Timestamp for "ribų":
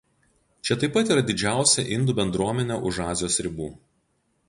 3.49-3.73